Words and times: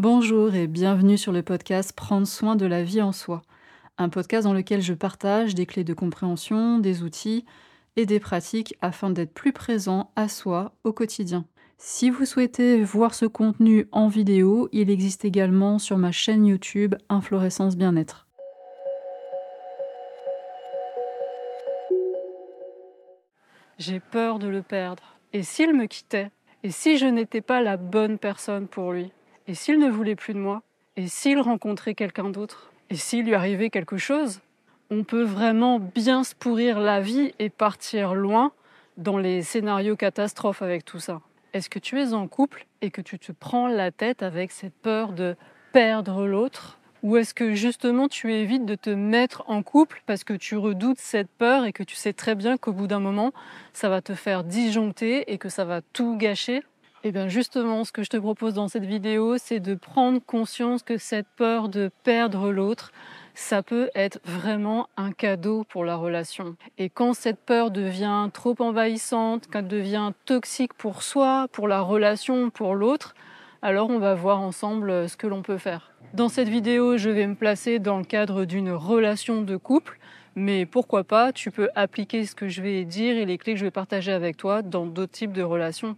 Bonjour 0.00 0.54
et 0.54 0.66
bienvenue 0.66 1.18
sur 1.18 1.30
le 1.30 1.42
podcast 1.42 1.92
Prendre 1.92 2.26
soin 2.26 2.56
de 2.56 2.64
la 2.64 2.82
vie 2.82 3.02
en 3.02 3.12
soi, 3.12 3.42
un 3.98 4.08
podcast 4.08 4.44
dans 4.44 4.54
lequel 4.54 4.80
je 4.80 4.94
partage 4.94 5.54
des 5.54 5.66
clés 5.66 5.84
de 5.84 5.92
compréhension, 5.92 6.78
des 6.78 7.02
outils 7.02 7.44
et 7.96 8.06
des 8.06 8.18
pratiques 8.18 8.74
afin 8.80 9.10
d'être 9.10 9.34
plus 9.34 9.52
présent 9.52 10.10
à 10.16 10.28
soi 10.28 10.72
au 10.84 10.94
quotidien. 10.94 11.44
Si 11.76 12.08
vous 12.08 12.24
souhaitez 12.24 12.82
voir 12.82 13.12
ce 13.12 13.26
contenu 13.26 13.88
en 13.92 14.08
vidéo, 14.08 14.70
il 14.72 14.88
existe 14.88 15.26
également 15.26 15.78
sur 15.78 15.98
ma 15.98 16.12
chaîne 16.12 16.46
YouTube 16.46 16.94
Inflorescence 17.10 17.76
Bien-être. 17.76 18.26
J'ai 23.76 24.00
peur 24.00 24.38
de 24.38 24.48
le 24.48 24.62
perdre. 24.62 25.18
Et 25.34 25.42
s'il 25.42 25.74
me 25.74 25.84
quittait? 25.84 26.30
Et 26.62 26.70
si 26.70 26.96
je 26.96 27.04
n'étais 27.04 27.42
pas 27.42 27.60
la 27.60 27.76
bonne 27.76 28.16
personne 28.16 28.66
pour 28.66 28.92
lui? 28.92 29.12
Et 29.50 29.54
s'il 29.54 29.80
ne 29.80 29.90
voulait 29.90 30.14
plus 30.14 30.32
de 30.32 30.38
moi 30.38 30.62
Et 30.96 31.08
s'il 31.08 31.40
rencontrait 31.40 31.96
quelqu'un 31.96 32.30
d'autre 32.30 32.70
Et 32.88 32.94
s'il 32.94 33.24
lui 33.24 33.34
arrivait 33.34 33.68
quelque 33.68 33.96
chose 33.96 34.42
On 34.92 35.02
peut 35.02 35.24
vraiment 35.24 35.80
bien 35.80 36.22
se 36.22 36.36
pourrir 36.36 36.78
la 36.78 37.00
vie 37.00 37.34
et 37.40 37.50
partir 37.50 38.14
loin 38.14 38.52
dans 38.96 39.18
les 39.18 39.42
scénarios 39.42 39.96
catastrophes 39.96 40.62
avec 40.62 40.84
tout 40.84 41.00
ça. 41.00 41.20
Est-ce 41.52 41.68
que 41.68 41.80
tu 41.80 42.00
es 42.00 42.12
en 42.12 42.28
couple 42.28 42.64
et 42.80 42.92
que 42.92 43.00
tu 43.00 43.18
te 43.18 43.32
prends 43.32 43.66
la 43.66 43.90
tête 43.90 44.22
avec 44.22 44.52
cette 44.52 44.74
peur 44.74 45.12
de 45.12 45.34
perdre 45.72 46.28
l'autre? 46.28 46.78
Ou 47.02 47.16
est-ce 47.16 47.34
que 47.34 47.54
justement 47.54 48.06
tu 48.06 48.32
évites 48.32 48.66
de 48.66 48.76
te 48.76 48.90
mettre 48.90 49.42
en 49.48 49.64
couple 49.64 50.00
parce 50.06 50.22
que 50.22 50.34
tu 50.34 50.56
redoutes 50.56 51.00
cette 51.00 51.30
peur 51.38 51.64
et 51.64 51.72
que 51.72 51.82
tu 51.82 51.96
sais 51.96 52.12
très 52.12 52.36
bien 52.36 52.56
qu'au 52.56 52.72
bout 52.72 52.86
d'un 52.86 53.00
moment, 53.00 53.32
ça 53.72 53.88
va 53.88 54.00
te 54.00 54.14
faire 54.14 54.44
disjoncter 54.44 55.32
et 55.32 55.38
que 55.38 55.48
ça 55.48 55.64
va 55.64 55.80
tout 55.80 56.16
gâcher? 56.16 56.62
Eh 57.02 57.12
bien 57.12 57.28
justement, 57.28 57.84
ce 57.84 57.92
que 57.92 58.02
je 58.02 58.10
te 58.10 58.16
propose 58.18 58.54
dans 58.54 58.68
cette 58.68 58.84
vidéo, 58.84 59.38
c'est 59.38 59.60
de 59.60 59.74
prendre 59.74 60.20
conscience 60.24 60.82
que 60.82 60.98
cette 60.98 61.28
peur 61.36 61.68
de 61.68 61.90
perdre 62.04 62.50
l'autre, 62.50 62.92
ça 63.34 63.62
peut 63.62 63.88
être 63.94 64.20
vraiment 64.24 64.88
un 64.98 65.12
cadeau 65.12 65.64
pour 65.64 65.84
la 65.84 65.96
relation. 65.96 66.56
Et 66.76 66.90
quand 66.90 67.14
cette 67.14 67.40
peur 67.40 67.70
devient 67.70 68.28
trop 68.34 68.54
envahissante, 68.58 69.48
quand 69.50 69.60
elle 69.60 69.68
devient 69.68 70.12
toxique 70.26 70.74
pour 70.74 71.02
soi, 71.02 71.48
pour 71.52 71.68
la 71.68 71.80
relation, 71.80 72.50
pour 72.50 72.74
l'autre, 72.74 73.14
alors 73.62 73.88
on 73.88 73.98
va 73.98 74.14
voir 74.14 74.40
ensemble 74.40 75.08
ce 75.08 75.16
que 75.16 75.26
l'on 75.26 75.40
peut 75.40 75.58
faire. 75.58 75.92
Dans 76.12 76.28
cette 76.28 76.48
vidéo, 76.48 76.98
je 76.98 77.08
vais 77.08 77.26
me 77.26 77.34
placer 77.34 77.78
dans 77.78 77.98
le 77.98 78.04
cadre 78.04 78.44
d'une 78.44 78.72
relation 78.72 79.42
de 79.42 79.56
couple, 79.56 79.98
mais 80.34 80.66
pourquoi 80.66 81.04
pas, 81.04 81.32
tu 81.32 81.50
peux 81.50 81.70
appliquer 81.74 82.26
ce 82.26 82.34
que 82.34 82.48
je 82.48 82.60
vais 82.60 82.84
dire 82.84 83.16
et 83.16 83.24
les 83.24 83.38
clés 83.38 83.54
que 83.54 83.58
je 83.58 83.64
vais 83.64 83.70
partager 83.70 84.12
avec 84.12 84.36
toi 84.36 84.60
dans 84.62 84.86
d'autres 84.86 85.12
types 85.12 85.32
de 85.32 85.42
relations. 85.42 85.96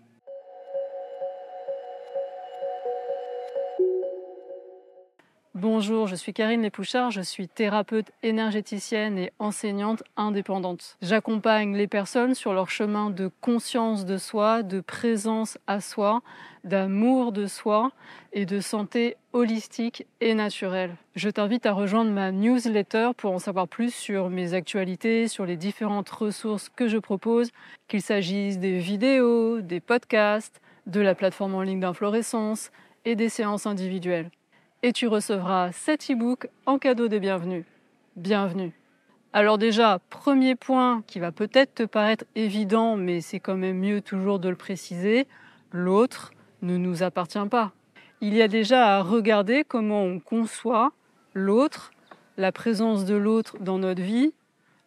Bonjour, 5.63 6.09
je 6.09 6.17
suis 6.17 6.33
Karine 6.33 6.63
Lépouchard, 6.63 7.13
je 7.13 7.21
suis 7.21 7.47
thérapeute 7.47 8.11
énergéticienne 8.25 9.17
et 9.17 9.33
enseignante 9.39 10.03
indépendante. 10.17 10.97
J'accompagne 11.03 11.77
les 11.77 11.87
personnes 11.87 12.35
sur 12.35 12.53
leur 12.53 12.69
chemin 12.69 13.11
de 13.11 13.31
conscience 13.41 14.05
de 14.05 14.17
soi, 14.17 14.65
de 14.65 14.81
présence 14.81 15.59
à 15.69 15.81
soi, 15.81 16.23
d'amour 16.65 17.31
de 17.31 17.47
soi 17.47 17.93
et 18.33 18.45
de 18.45 18.59
santé 18.59 19.15
holistique 19.33 20.05
et 20.21 20.35
naturelle. 20.35 20.97
Je 21.15 21.31
t'invite 21.31 21.65
à 21.65 21.73
rejoindre 21.75 22.11
ma 22.11 22.33
newsletter 22.33 23.11
pour 23.17 23.31
en 23.31 23.39
savoir 23.39 23.69
plus 23.69 23.95
sur 23.95 24.31
mes 24.31 24.55
actualités, 24.55 25.29
sur 25.29 25.47
les 25.47 25.57
différentes 25.57 26.11
ressources 26.11 26.71
que 26.71 26.89
je 26.89 26.99
propose, 26.99 27.53
qu'il 27.87 28.03
s'agisse 28.03 28.59
des 28.59 28.81
vidéos, 28.81 29.61
des 29.61 29.79
podcasts, 29.79 30.61
de 30.89 31.01
la 31.01 31.15
plateforme 31.15 31.55
en 31.55 31.63
ligne 31.63 31.79
d'inflorescence 31.79 32.73
et 33.05 33.15
des 33.15 33.29
séances 33.29 33.67
individuelles 33.67 34.33
et 34.83 34.93
tu 34.93 35.07
recevras 35.07 35.71
cet 35.73 36.11
e-book 36.11 36.49
en 36.67 36.79
cadeau 36.79 37.09
de 37.09 37.19
bienvenue. 37.19 37.65
Bienvenue. 38.17 38.73
Alors 39.33 39.57
déjà, 39.57 40.01
premier 40.11 40.57
point 40.57 41.03
qui 41.07 41.21
va 41.21 41.31
peut-être 41.31 41.75
te 41.75 41.83
paraître 41.85 42.25
évident, 42.35 42.97
mais 42.97 43.21
c'est 43.21 43.39
quand 43.39 43.57
même 43.57 43.79
mieux 43.79 44.01
toujours 44.01 44.41
de 44.41 44.49
le 44.49 44.57
préciser, 44.57 45.27
l'autre 45.71 46.33
ne 46.63 46.77
nous 46.77 47.03
appartient 47.03 47.49
pas. 47.49 47.73
Il 48.21 48.35
y 48.35 48.43
a 48.43 48.49
déjà 48.49 48.97
à 48.97 49.03
regarder 49.03 49.65
comment 49.65 50.03
on 50.03 50.19
conçoit 50.19 50.93
l'autre, 51.33 51.93
la 52.37 52.53
présence 52.53 53.05
de 53.05 53.15
l'autre 53.15 53.57
dans 53.61 53.79
notre 53.79 54.03
vie, 54.03 54.35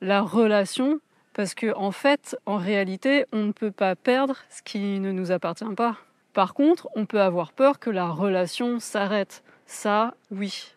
la 0.01 0.21
relation, 0.21 0.99
parce 1.33 1.53
que 1.53 1.73
en 1.75 1.91
fait, 1.91 2.37
en 2.45 2.57
réalité, 2.57 3.25
on 3.31 3.43
ne 3.43 3.51
peut 3.51 3.71
pas 3.71 3.95
perdre 3.95 4.37
ce 4.49 4.61
qui 4.61 4.99
ne 4.99 5.11
nous 5.11 5.31
appartient 5.31 5.73
pas. 5.75 5.97
Par 6.33 6.53
contre, 6.53 6.89
on 6.95 7.05
peut 7.05 7.21
avoir 7.21 7.53
peur 7.53 7.79
que 7.79 7.89
la 7.89 8.09
relation 8.09 8.79
s'arrête. 8.79 9.41
Ça, 9.65 10.13
oui. 10.31 10.71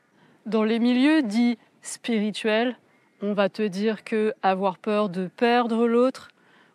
Dans 0.47 0.65
les 0.65 0.79
milieux 0.79 1.23
dits 1.23 1.59
spirituels, 1.83 2.77
on 3.21 3.33
va 3.33 3.49
te 3.49 3.63
dire 3.63 4.05
que 4.05 4.33
avoir 4.43 4.79
peur 4.79 5.09
de 5.09 5.27
perdre 5.27 5.87
l'autre 5.87 6.29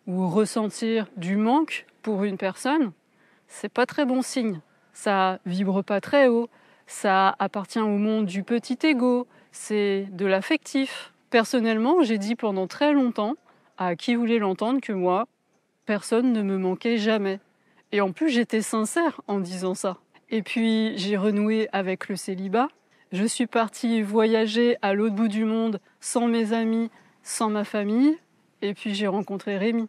ou 0.06 0.28
ressentir 0.28 1.06
du 1.16 1.36
manque 1.36 1.86
pour 2.02 2.24
une 2.24 2.36
personne, 2.36 2.92
c'est 3.48 3.68
pas 3.68 3.86
très 3.86 4.04
bon 4.04 4.22
signe. 4.22 4.60
Ça 4.92 5.40
vibre 5.44 5.82
pas 5.82 6.00
très 6.00 6.28
haut, 6.28 6.48
ça 6.86 7.34
appartient 7.38 7.80
au 7.80 7.98
monde 7.98 8.26
du 8.26 8.44
petit 8.44 8.78
ego, 8.84 9.26
c'est 9.50 10.06
de 10.12 10.26
l'affectif. 10.26 11.12
Personnellement, 11.30 12.02
j'ai 12.02 12.18
dit 12.18 12.36
pendant 12.36 12.66
très 12.66 12.92
longtemps 12.92 13.34
à 13.76 13.96
qui 13.96 14.14
voulait 14.14 14.38
l'entendre 14.38 14.80
que 14.80 14.92
moi, 14.92 15.26
personne 15.84 16.32
ne 16.32 16.42
me 16.42 16.58
manquait 16.58 16.98
jamais. 16.98 17.40
Et 17.90 18.00
en 18.00 18.12
plus, 18.12 18.28
j'étais 18.28 18.62
sincère 18.62 19.20
en 19.26 19.40
disant 19.40 19.74
ça. 19.74 19.98
Et 20.30 20.42
puis 20.42 20.96
j'ai 20.96 21.16
renoué 21.16 21.68
avec 21.72 22.08
le 22.08 22.16
célibat. 22.16 22.68
Je 23.12 23.24
suis 23.24 23.46
partie 23.46 24.02
voyager 24.02 24.76
à 24.82 24.94
l'autre 24.94 25.14
bout 25.14 25.28
du 25.28 25.44
monde 25.44 25.80
sans 26.00 26.26
mes 26.26 26.52
amis, 26.52 26.90
sans 27.22 27.50
ma 27.50 27.64
famille. 27.64 28.16
Et 28.62 28.74
puis 28.74 28.94
j'ai 28.94 29.06
rencontré 29.06 29.56
Rémi. 29.56 29.88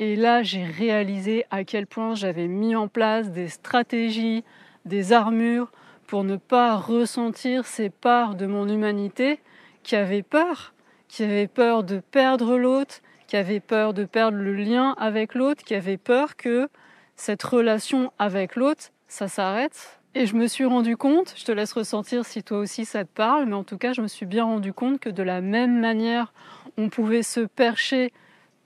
Et 0.00 0.16
là, 0.16 0.42
j'ai 0.42 0.64
réalisé 0.64 1.44
à 1.50 1.62
quel 1.62 1.86
point 1.86 2.14
j'avais 2.14 2.48
mis 2.48 2.74
en 2.74 2.88
place 2.88 3.30
des 3.30 3.48
stratégies, 3.48 4.42
des 4.84 5.12
armures 5.12 5.70
pour 6.06 6.24
ne 6.24 6.36
pas 6.36 6.76
ressentir 6.76 7.64
ces 7.64 7.90
parts 7.90 8.34
de 8.34 8.46
mon 8.46 8.68
humanité 8.68 9.38
qui 9.82 9.94
avaient 9.94 10.22
peur, 10.22 10.74
qui 11.06 11.22
avaient 11.22 11.46
peur 11.46 11.84
de 11.84 12.00
perdre 12.00 12.56
l'autre, 12.56 13.02
qui 13.28 13.36
avaient 13.36 13.60
peur 13.60 13.94
de 13.94 14.04
perdre 14.04 14.38
le 14.38 14.54
lien 14.54 14.94
avec 14.98 15.34
l'autre, 15.34 15.62
qui 15.62 15.74
avaient 15.74 15.96
peur 15.96 16.36
que 16.36 16.68
cette 17.14 17.42
relation 17.42 18.12
avec 18.18 18.56
l'autre 18.56 18.90
ça 19.14 19.28
s'arrête. 19.28 20.00
Et 20.16 20.26
je 20.26 20.34
me 20.34 20.48
suis 20.48 20.64
rendu 20.64 20.96
compte, 20.96 21.34
je 21.36 21.44
te 21.44 21.52
laisse 21.52 21.72
ressentir 21.72 22.24
si 22.24 22.42
toi 22.42 22.58
aussi 22.58 22.84
ça 22.84 23.04
te 23.04 23.10
parle, 23.14 23.46
mais 23.46 23.54
en 23.54 23.64
tout 23.64 23.78
cas, 23.78 23.92
je 23.92 24.00
me 24.00 24.08
suis 24.08 24.26
bien 24.26 24.44
rendu 24.44 24.72
compte 24.72 24.98
que 24.98 25.08
de 25.08 25.22
la 25.22 25.40
même 25.40 25.80
manière, 25.80 26.32
on 26.76 26.88
pouvait 26.88 27.22
se 27.22 27.40
percher 27.40 28.12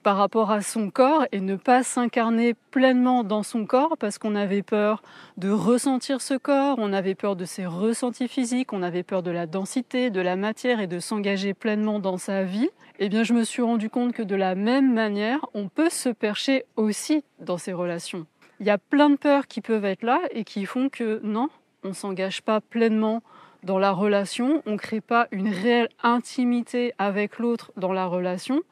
par 0.03 0.16
rapport 0.16 0.50
à 0.50 0.62
son 0.62 0.91
corps 0.91 1.26
et 1.32 1.41
ne 1.41 1.56
pas 1.56 1.82
s'incarner 1.82 2.54
pleinement 2.70 3.25
dans 3.25 3.42
son 3.42 3.66
corps 3.66 3.97
parce 3.98 4.16
qu'on 4.16 4.34
avait 4.34 4.62
peur 4.62 5.03
de 5.37 5.50
ressentir 5.50 6.22
ce 6.22 6.34
corps, 6.34 6.76
on 6.78 6.94
avait 6.94 7.14
peur 7.14 7.37
de 7.37 7.44
ses 7.44 7.66
ressentis 7.66 8.28
physiques, 8.28 8.72
on 8.72 8.82
avait 8.82 9.03
peur 9.03 9.22
de 9.22 9.31
la 9.31 9.47
densité, 9.47 10.08
de 10.08 10.20
la 10.20 10.37
matière 10.37 10.81
et 10.81 10.87
de 10.87 10.98
s'engager 10.98 11.53
pleinement 11.53 11.98
dans 11.98 12.16
sa 12.16 12.44
vie. 12.44 12.70
Eh 12.98 13.10
bien, 13.10 13.22
je 13.22 13.34
me 13.34 13.44
suis 13.44 13.62
rendu 13.62 13.91
compte 13.91 14.12
que 14.12 14.22
de 14.22 14.37
la 14.37 14.54
même 14.54 14.94
manière, 14.94 15.44
on 15.53 15.69
peut 15.69 15.91
se 15.91 16.08
percher 16.08 16.64
aussi 16.76 17.22
dans 17.38 17.58
ses 17.58 17.75
relations 17.75 18.26
il 18.60 18.66
y 18.66 18.70
a 18.70 18.78
plein 18.78 19.10
de 19.10 19.16
peurs 19.16 19.46
qui 19.46 19.60
peuvent 19.60 19.84
être 19.84 20.02
là 20.02 20.20
et 20.32 20.44
qui 20.44 20.66
font 20.66 20.88
que 20.88 21.20
non, 21.22 21.48
on 21.84 21.92
s'engage 21.92 22.42
pas 22.42 22.60
pleinement 22.60 23.22
dans 23.62 23.78
la 23.78 23.91
relation, 23.91 24.62
on 24.66 24.72
ne 24.72 24.76
crée 24.76 25.00
pas 25.00 25.28
une 25.30 25.48
réelle 25.48 25.88
intimité 26.02 26.92
avec 26.98 27.38
l'autre 27.38 27.72
dans 27.76 27.92
la 27.92 28.06
relation, 28.06 28.62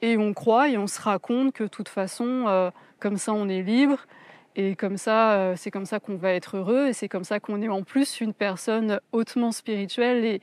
et 0.00 0.16
on 0.16 0.32
croit 0.32 0.68
et 0.68 0.78
on 0.78 0.86
se 0.86 1.00
raconte 1.00 1.52
que 1.52 1.64
de 1.64 1.68
toute 1.68 1.88
façon, 1.88 2.44
euh, 2.46 2.70
comme 2.98 3.16
ça 3.16 3.32
on 3.32 3.48
est 3.48 3.62
libre, 3.62 4.06
et 4.54 4.76
comme 4.76 4.96
ça, 4.98 5.32
euh, 5.32 5.54
c'est 5.56 5.70
comme 5.70 5.86
ça 5.86 5.98
qu'on 6.00 6.16
va 6.16 6.32
être 6.32 6.56
heureux, 6.56 6.88
et 6.88 6.92
c'est 6.92 7.08
comme 7.08 7.24
ça 7.24 7.40
qu'on 7.40 7.62
est 7.62 7.68
en 7.68 7.82
plus 7.82 8.20
une 8.20 8.34
personne 8.34 9.00
hautement 9.12 9.52
spirituelle 9.52 10.24
et 10.24 10.40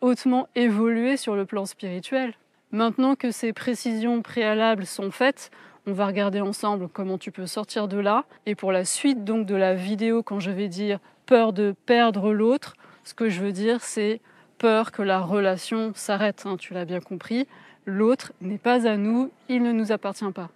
hautement 0.00 0.48
évoluée 0.54 1.16
sur 1.16 1.34
le 1.34 1.44
plan 1.44 1.66
spirituel. 1.66 2.34
Maintenant 2.72 3.16
que 3.16 3.30
ces 3.30 3.52
précisions 3.52 4.22
préalables 4.22 4.86
sont 4.86 5.10
faites, 5.10 5.50
on 5.86 5.92
va 5.92 6.06
regarder 6.06 6.40
ensemble 6.40 6.88
comment 6.88 7.18
tu 7.18 7.30
peux 7.30 7.46
sortir 7.46 7.88
de 7.88 7.98
là. 7.98 8.24
Et 8.46 8.54
pour 8.54 8.72
la 8.72 8.84
suite 8.84 9.24
donc 9.24 9.46
de 9.46 9.54
la 9.54 9.74
vidéo, 9.74 10.22
quand 10.22 10.40
je 10.40 10.50
vais 10.50 10.68
dire 10.68 10.98
peur 11.26 11.52
de 11.52 11.74
perdre 11.86 12.32
l'autre, 12.32 12.74
ce 13.04 13.14
que 13.14 13.28
je 13.28 13.40
veux 13.40 13.52
dire 13.52 13.80
c'est 13.80 14.20
peur 14.58 14.92
que 14.92 15.02
la 15.02 15.20
relation 15.20 15.92
s'arrête. 15.94 16.44
Hein, 16.46 16.56
tu 16.58 16.74
l'as 16.74 16.84
bien 16.84 17.00
compris. 17.00 17.46
L'autre 17.86 18.32
n'est 18.40 18.58
pas 18.58 18.86
à 18.86 18.96
nous, 18.96 19.30
il 19.48 19.62
ne 19.62 19.72
nous 19.72 19.90
appartient 19.90 20.30
pas. 20.32 20.50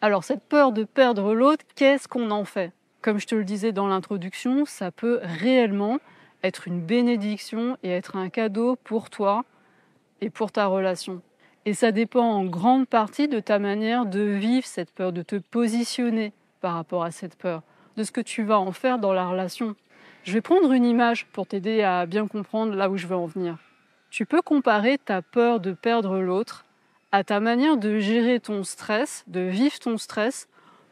Alors 0.00 0.24
cette 0.24 0.42
peur 0.42 0.72
de 0.72 0.84
perdre 0.84 1.34
l'autre, 1.34 1.64
qu'est-ce 1.74 2.08
qu'on 2.08 2.30
en 2.30 2.44
fait? 2.44 2.72
Comme 3.02 3.18
je 3.18 3.26
te 3.26 3.34
le 3.34 3.44
disais 3.44 3.72
dans 3.72 3.86
l'introduction, 3.86 4.64
ça 4.64 4.90
peut 4.90 5.20
réellement 5.22 5.98
être 6.42 6.66
une 6.66 6.80
bénédiction 6.80 7.76
et 7.82 7.90
être 7.90 8.16
un 8.16 8.28
cadeau 8.28 8.76
pour 8.76 9.10
toi 9.10 9.44
et 10.20 10.30
pour 10.30 10.52
ta 10.52 10.66
relation. 10.66 11.20
Et 11.66 11.74
ça 11.74 11.90
dépend 11.90 12.22
en 12.24 12.44
grande 12.44 12.86
partie 12.86 13.26
de 13.26 13.40
ta 13.40 13.58
manière 13.58 14.06
de 14.06 14.20
vivre 14.20 14.64
cette 14.64 14.92
peur, 14.92 15.12
de 15.12 15.22
te 15.22 15.34
positionner 15.34 16.32
par 16.60 16.74
rapport 16.74 17.02
à 17.02 17.10
cette 17.10 17.36
peur, 17.36 17.62
de 17.96 18.04
ce 18.04 18.12
que 18.12 18.20
tu 18.20 18.44
vas 18.44 18.60
en 18.60 18.70
faire 18.70 19.00
dans 19.00 19.12
la 19.12 19.26
relation. 19.26 19.74
Je 20.22 20.32
vais 20.32 20.40
prendre 20.40 20.70
une 20.70 20.84
image 20.84 21.26
pour 21.26 21.48
t'aider 21.48 21.82
à 21.82 22.06
bien 22.06 22.28
comprendre 22.28 22.76
là 22.76 22.88
où 22.88 22.96
je 22.96 23.08
veux 23.08 23.16
en 23.16 23.26
venir. 23.26 23.58
Tu 24.10 24.26
peux 24.26 24.42
comparer 24.42 24.96
ta 24.96 25.22
peur 25.22 25.58
de 25.58 25.72
perdre 25.72 26.20
l'autre 26.20 26.64
à 27.10 27.24
ta 27.24 27.40
manière 27.40 27.76
de 27.76 27.98
gérer 27.98 28.38
ton 28.38 28.62
stress, 28.62 29.24
de 29.26 29.40
vivre 29.40 29.80
ton 29.80 29.98
stress 29.98 30.48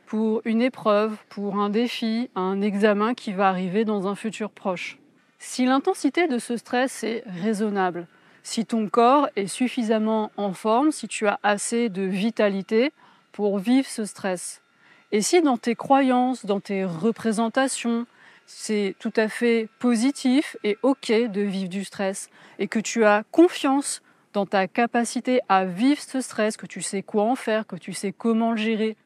pour 0.06 0.42
une 0.44 0.60
épreuve, 0.60 1.16
pour 1.28 1.56
un 1.56 1.70
défi, 1.70 2.30
un 2.34 2.60
examen 2.60 3.14
qui 3.14 3.32
va 3.32 3.48
arriver 3.48 3.84
dans 3.84 4.08
un 4.08 4.16
futur 4.16 4.50
proche. 4.50 4.98
Si 5.38 5.66
l'intensité 5.66 6.26
de 6.26 6.38
ce 6.38 6.56
stress 6.56 7.04
est 7.04 7.22
raisonnable, 7.26 8.08
si 8.44 8.64
ton 8.64 8.88
corps 8.88 9.28
est 9.34 9.48
suffisamment 9.48 10.30
en 10.36 10.52
forme, 10.52 10.92
si 10.92 11.08
tu 11.08 11.26
as 11.26 11.40
assez 11.42 11.88
de 11.88 12.02
vitalité 12.02 12.92
pour 13.32 13.58
vivre 13.58 13.88
ce 13.88 14.04
stress, 14.04 14.62
et 15.10 15.22
si 15.22 15.42
dans 15.42 15.56
tes 15.56 15.74
croyances, 15.74 16.46
dans 16.46 16.60
tes 16.60 16.84
représentations, 16.84 18.06
c'est 18.46 18.94
tout 18.98 19.12
à 19.16 19.28
fait 19.28 19.68
positif 19.78 20.56
et 20.62 20.76
ok 20.82 21.10
de 21.10 21.40
vivre 21.40 21.70
du 21.70 21.84
stress, 21.84 22.28
et 22.58 22.68
que 22.68 22.78
tu 22.78 23.04
as 23.04 23.24
confiance 23.32 24.02
dans 24.34 24.46
ta 24.46 24.68
capacité 24.68 25.40
à 25.48 25.64
vivre 25.64 26.00
ce 26.00 26.20
stress, 26.20 26.56
que 26.56 26.66
tu 26.66 26.82
sais 26.82 27.02
quoi 27.02 27.24
en 27.24 27.36
faire, 27.36 27.66
que 27.66 27.76
tu 27.76 27.92
sais 27.92 28.12
comment 28.12 28.50
le 28.50 28.58
gérer, 28.58 28.96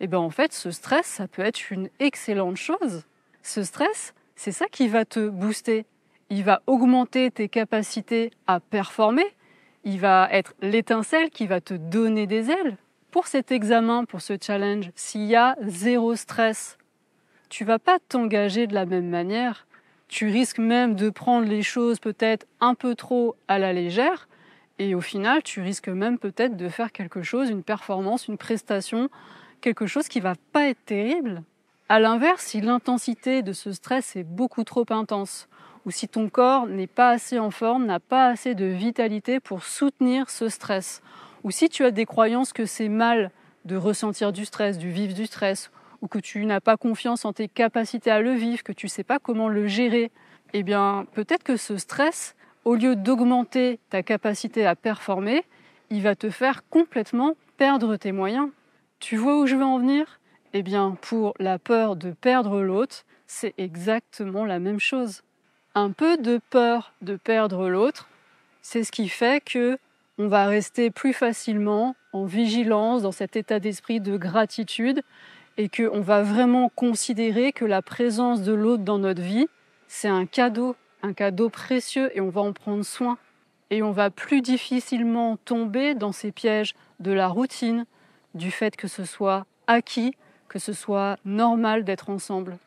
et 0.00 0.04
eh 0.04 0.06
bien 0.06 0.18
en 0.18 0.30
fait, 0.30 0.54
ce 0.54 0.70
stress, 0.70 1.04
ça 1.04 1.28
peut 1.28 1.42
être 1.42 1.70
une 1.70 1.90
excellente 1.98 2.56
chose. 2.56 3.04
Ce 3.42 3.62
stress, 3.62 4.14
c'est 4.34 4.50
ça 4.50 4.64
qui 4.66 4.88
va 4.88 5.04
te 5.04 5.28
booster. 5.28 5.84
Il 6.30 6.44
va 6.44 6.62
augmenter 6.66 7.30
tes 7.30 7.48
capacités 7.48 8.30
à 8.46 8.60
performer. 8.60 9.26
Il 9.84 9.98
va 9.98 10.28
être 10.30 10.54
l'étincelle 10.62 11.30
qui 11.30 11.46
va 11.46 11.60
te 11.60 11.74
donner 11.74 12.26
des 12.26 12.50
ailes. 12.50 12.76
Pour 13.10 13.26
cet 13.26 13.50
examen, 13.50 14.04
pour 14.04 14.20
ce 14.20 14.34
challenge, 14.40 14.90
s'il 14.94 15.24
y 15.24 15.34
a 15.34 15.56
zéro 15.62 16.14
stress, 16.14 16.78
tu 17.48 17.64
vas 17.64 17.80
pas 17.80 17.98
t'engager 18.08 18.68
de 18.68 18.74
la 18.74 18.86
même 18.86 19.08
manière. 19.08 19.66
Tu 20.06 20.28
risques 20.28 20.60
même 20.60 20.94
de 20.94 21.10
prendre 21.10 21.48
les 21.48 21.62
choses 21.62 21.98
peut-être 21.98 22.46
un 22.60 22.74
peu 22.74 22.94
trop 22.94 23.34
à 23.48 23.58
la 23.58 23.72
légère. 23.72 24.28
Et 24.78 24.94
au 24.94 25.00
final, 25.00 25.42
tu 25.42 25.60
risques 25.60 25.88
même 25.88 26.18
peut-être 26.18 26.56
de 26.56 26.68
faire 26.68 26.92
quelque 26.92 27.22
chose, 27.22 27.50
une 27.50 27.64
performance, 27.64 28.28
une 28.28 28.38
prestation 28.38 29.10
quelque 29.60 29.86
chose 29.86 30.08
qui 30.08 30.20
va 30.20 30.34
pas 30.52 30.68
être 30.68 30.84
terrible. 30.84 31.42
À 31.88 32.00
l'inverse, 32.00 32.44
si 32.44 32.60
l'intensité 32.60 33.42
de 33.42 33.52
ce 33.52 33.72
stress 33.72 34.16
est 34.16 34.24
beaucoup 34.24 34.64
trop 34.64 34.86
intense, 34.90 35.48
ou 35.86 35.90
si 35.90 36.08
ton 36.08 36.28
corps 36.28 36.66
n'est 36.66 36.86
pas 36.86 37.10
assez 37.10 37.38
en 37.38 37.50
forme, 37.50 37.86
n'a 37.86 38.00
pas 38.00 38.28
assez 38.28 38.54
de 38.54 38.66
vitalité 38.66 39.40
pour 39.40 39.64
soutenir 39.64 40.30
ce 40.30 40.48
stress, 40.48 41.02
ou 41.42 41.50
si 41.50 41.68
tu 41.68 41.84
as 41.84 41.90
des 41.90 42.06
croyances 42.06 42.52
que 42.52 42.66
c'est 42.66 42.88
mal 42.88 43.30
de 43.64 43.76
ressentir 43.76 44.32
du 44.32 44.44
stress, 44.44 44.78
du 44.78 44.90
vivre 44.90 45.14
du 45.14 45.26
stress, 45.26 45.70
ou 46.02 46.08
que 46.08 46.18
tu 46.18 46.44
n'as 46.46 46.60
pas 46.60 46.76
confiance 46.76 47.24
en 47.24 47.32
tes 47.32 47.48
capacités 47.48 48.10
à 48.10 48.20
le 48.20 48.32
vivre, 48.32 48.62
que 48.62 48.72
tu 48.72 48.86
ne 48.86 48.90
sais 48.90 49.04
pas 49.04 49.18
comment 49.18 49.48
le 49.48 49.66
gérer, 49.66 50.10
eh 50.52 50.62
bien 50.62 51.06
peut-être 51.12 51.42
que 51.42 51.56
ce 51.56 51.76
stress, 51.76 52.34
au 52.64 52.74
lieu 52.74 52.96
d'augmenter 52.96 53.78
ta 53.90 54.02
capacité 54.02 54.66
à 54.66 54.74
performer, 54.76 55.44
il 55.90 56.02
va 56.02 56.14
te 56.14 56.30
faire 56.30 56.68
complètement 56.68 57.34
perdre 57.56 57.96
tes 57.96 58.12
moyens. 58.12 58.48
Tu 59.00 59.16
vois 59.16 59.38
où 59.38 59.46
je 59.46 59.56
veux 59.56 59.64
en 59.64 59.78
venir? 59.78 60.20
Eh 60.52 60.62
bien, 60.62 60.96
pour 61.00 61.34
la 61.38 61.58
peur 61.58 61.96
de 61.96 62.10
perdre 62.10 62.60
l'autre, 62.60 63.04
c'est 63.26 63.54
exactement 63.56 64.44
la 64.44 64.58
même 64.58 64.80
chose. 64.80 65.22
Un 65.76 65.92
peu 65.92 66.16
de 66.16 66.40
peur 66.50 66.92
de 67.00 67.14
perdre 67.14 67.68
l'autre, 67.68 68.08
c'est 68.60 68.82
ce 68.82 68.90
qui 68.90 69.08
fait 69.08 69.40
que 69.40 69.78
on 70.18 70.26
va 70.26 70.46
rester 70.46 70.90
plus 70.90 71.12
facilement 71.12 71.94
en 72.12 72.24
vigilance 72.24 73.02
dans 73.02 73.12
cet 73.12 73.36
état 73.36 73.60
d'esprit 73.60 74.00
de 74.00 74.16
gratitude 74.16 75.02
et 75.58 75.68
qu'on 75.68 76.00
va 76.00 76.22
vraiment 76.22 76.70
considérer 76.74 77.52
que 77.52 77.64
la 77.64 77.82
présence 77.82 78.42
de 78.42 78.52
l'autre 78.52 78.82
dans 78.82 78.98
notre 78.98 79.22
vie, 79.22 79.46
c'est 79.86 80.08
un 80.08 80.26
cadeau, 80.26 80.74
un 81.04 81.12
cadeau 81.12 81.50
précieux 81.50 82.10
et 82.16 82.20
on 82.20 82.30
va 82.30 82.40
en 82.40 82.52
prendre 82.52 82.84
soin. 82.84 83.16
Et 83.70 83.84
on 83.84 83.92
va 83.92 84.10
plus 84.10 84.42
difficilement 84.42 85.36
tomber 85.36 85.94
dans 85.94 86.10
ces 86.10 86.32
pièges 86.32 86.74
de 86.98 87.12
la 87.12 87.28
routine, 87.28 87.86
du 88.34 88.50
fait 88.50 88.74
que 88.74 88.88
ce 88.88 89.04
soit 89.04 89.46
acquis, 89.68 90.16
que 90.48 90.58
ce 90.58 90.72
soit 90.72 91.16
normal 91.24 91.84
d'être 91.84 92.10
ensemble. 92.10 92.58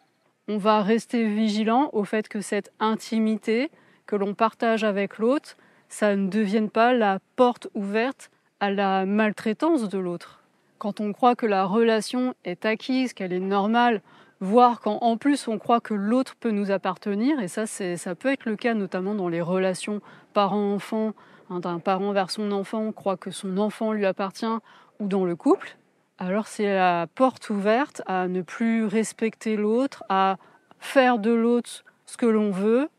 On 0.49 0.57
va 0.57 0.81
rester 0.81 1.25
vigilant 1.25 1.89
au 1.93 2.03
fait 2.03 2.27
que 2.27 2.41
cette 2.41 2.73
intimité 2.81 3.71
que 4.05 4.17
l'on 4.17 4.33
partage 4.33 4.83
avec 4.83 5.17
l'autre, 5.17 5.55
ça 5.87 6.17
ne 6.17 6.27
devienne 6.27 6.69
pas 6.69 6.93
la 6.93 7.19
porte 7.37 7.69
ouverte 7.75 8.29
à 8.59 8.69
la 8.69 9.05
maltraitance 9.05 9.87
de 9.87 9.97
l'autre. 9.97 10.43
Quand 10.79 10.99
on 10.99 11.13
croit 11.13 11.35
que 11.35 11.45
la 11.45 11.63
relation 11.63 12.33
est 12.43 12.65
acquise, 12.65 13.13
qu'elle 13.13 13.31
est 13.31 13.39
normale, 13.39 14.01
voire 14.41 14.81
quand 14.81 14.97
en 14.97 15.15
plus 15.15 15.47
on 15.47 15.57
croit 15.57 15.79
que 15.79 15.93
l'autre 15.93 16.35
peut 16.37 16.51
nous 16.51 16.71
appartenir, 16.71 17.39
et 17.39 17.47
ça, 17.47 17.65
ça 17.65 18.15
peut 18.15 18.33
être 18.33 18.45
le 18.45 18.57
cas 18.57 18.73
notamment 18.73 19.15
dans 19.15 19.29
les 19.29 19.39
relations 19.39 20.01
parent-enfant, 20.33 21.13
hein, 21.49 21.61
d'un 21.61 21.79
parent 21.79 22.11
vers 22.11 22.29
son 22.29 22.51
enfant 22.51 22.91
croit 22.91 23.15
que 23.15 23.31
son 23.31 23.57
enfant 23.57 23.93
lui 23.93 24.05
appartient, 24.05 24.45
ou 24.99 25.07
dans 25.07 25.23
le 25.23 25.37
couple, 25.37 25.77
alors 26.19 26.47
c'est 26.47 26.75
la 26.75 27.07
porte 27.15 27.49
ouverte 27.49 28.01
à 28.05 28.27
ne 28.27 28.41
plus 28.41 28.85
respecter 28.85 29.55
l'autre, 29.55 30.03
à 30.09 30.37
faire 30.79 31.19
de 31.19 31.31
l'autre 31.31 31.83
ce 32.05 32.17
que 32.17 32.25
l'on 32.25 32.51
veut, 32.51 32.89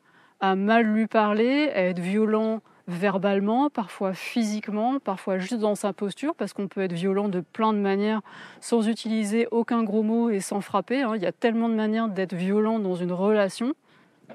à 0.40 0.56
mal 0.56 0.84
lui 0.84 1.06
parler, 1.06 1.70
à 1.75 1.82
être 1.84 2.00
violent 2.00 2.61
verbalement, 2.87 3.70
parfois 3.70 4.12
physiquement, 4.12 4.99
parfois 4.99 5.38
juste 5.38 5.61
dans 5.61 5.75
sa 5.75 5.93
posture, 5.93 6.34
parce 6.34 6.52
qu'on 6.52 6.69
peut 6.69 6.82
être 6.82 6.93
violent 6.93 7.28
de 7.28 7.40
plein 7.40 7.72
de 7.72 7.78
manières 7.78 8.20
sans 8.61 8.88
utiliser 8.88 9.49
aucun 9.50 9.84
gros 9.84 10.02
mot 10.02 10.28
et 10.31 10.40
sans 10.40 10.60
frapper. 10.60 11.02
Hein. 11.02 11.12
Il 11.17 11.22
y 11.22 11.26
a 11.26 11.32
tellement 11.32 11.69
de 11.69 11.75
manières 11.75 12.08
d'être 12.08 12.34
violent 12.34 12.78
dans 12.78 12.94
une 12.94 13.12
relation. 13.12 13.75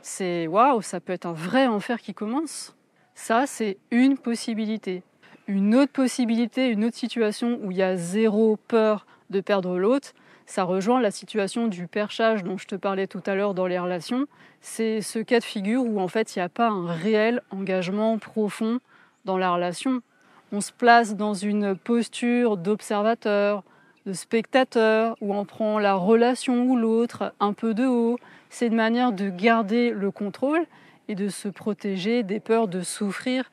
C'est 0.02 0.48
waouh, 0.48 0.82
ça 0.82 1.00
peut 1.00 1.14
être 1.14 1.25
un 1.25 1.34
vrai 1.34 1.68
enfer 1.68 2.02
qui 2.02 2.14
commence. 2.14 2.75
Ça, 3.14 3.46
c'est 3.46 3.78
une 3.92 4.18
possibilité. 4.18 5.04
Une 5.50 5.74
autre 5.74 5.92
possibilité, 5.92 6.68
une 6.68 6.86
autre 6.86 6.96
situation 6.96 7.60
où 7.63 7.72
il 7.72 7.78
y 7.78 7.81
a 7.81 7.98
zéro 7.98 8.60
peur 8.68 9.07
de 9.31 9.42
perdre 9.42 9.80
l'autre, 9.80 10.13
ça 10.46 10.62
rejoint 10.62 11.01
la 11.01 11.10
situation 11.10 11.66
du 11.66 11.88
perchage 11.88 12.44
dont 12.44 12.60
je 12.60 12.68
te 12.68 12.75
parlais 12.75 13.07
tout 13.07 13.24
à 13.25 13.34
l'heure 13.34 13.56
dans 13.56 13.66
les 13.66 13.80
relations. 13.80 14.28
C'est 14.62 15.01
ce 15.01 15.18
cas 15.18 15.40
de 15.40 15.44
figure 15.44 15.84
où 15.84 16.00
en 16.00 16.07
fait 16.07 16.36
il 16.36 16.38
n'y 16.38 16.44
a 16.44 16.50
pas 16.50 16.68
un 16.68 16.86
réel 16.94 17.42
engagement 17.50 18.19
profond 18.19 18.78
dans 19.25 19.40
la 19.40 19.51
relation. 19.51 20.04
On 20.51 20.62
se 20.62 20.72
place 20.72 21.16
dans 21.16 21.34
une 21.34 21.75
posture 21.75 22.56
d'observateur, 22.56 23.63
de 24.06 24.13
spectateur, 24.13 25.18
où 25.19 25.34
on 25.34 25.46
prend 25.46 25.80
la 25.80 25.96
relation 25.96 26.62
ou 26.66 26.75
l'autre 26.75 27.34
un 27.40 27.54
peu 27.54 27.74
de 27.74 27.88
haut. 27.88 28.19
C'est 28.51 28.68
une 28.68 28.75
manière 28.75 29.13
de 29.13 29.31
garder 29.31 29.90
le 29.90 30.12
contrôle 30.12 30.68
et 31.07 31.16
de 31.16 31.28
se 31.28 31.48
protéger 31.48 32.22
des 32.22 32.40
peurs 32.40 32.68
de 32.68 32.82
souffrir 32.82 33.50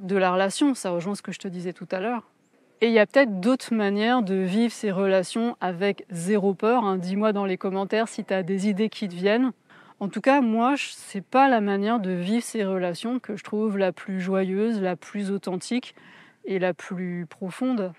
de 0.00 0.16
la 0.16 0.32
relation. 0.32 0.74
Ça 0.74 0.90
rejoint 0.90 1.14
ce 1.14 1.22
que 1.22 1.32
je 1.32 1.38
te 1.38 1.48
disais 1.48 1.72
tout 1.72 1.88
à 1.90 2.00
l'heure. 2.00 2.22
Et 2.80 2.88
il 2.88 2.92
y 2.92 2.98
a 2.98 3.06
peut-être 3.06 3.40
d'autres 3.40 3.74
manières 3.74 4.22
de 4.22 4.34
vivre 4.34 4.72
ces 4.72 4.90
relations 4.90 5.56
avec 5.60 6.04
zéro 6.10 6.52
peur. 6.52 6.84
Hein. 6.84 6.98
Dis-moi 6.98 7.32
dans 7.32 7.46
les 7.46 7.56
commentaires 7.56 8.08
si 8.08 8.24
tu 8.24 8.34
as 8.34 8.42
des 8.42 8.68
idées 8.68 8.90
qui 8.90 9.08
te 9.08 9.14
viennent. 9.14 9.52
En 9.98 10.08
tout 10.08 10.20
cas, 10.20 10.42
moi, 10.42 10.74
c'est 10.76 11.24
pas 11.24 11.48
la 11.48 11.62
manière 11.62 12.00
de 12.00 12.10
vivre 12.10 12.44
ces 12.44 12.64
relations 12.64 13.18
que 13.18 13.34
je 13.34 13.42
trouve 13.42 13.78
la 13.78 13.92
plus 13.92 14.20
joyeuse, 14.20 14.78
la 14.82 14.94
plus 14.94 15.30
authentique 15.30 15.94
et 16.44 16.58
la 16.58 16.74
plus 16.74 17.24
profonde. 17.24 17.94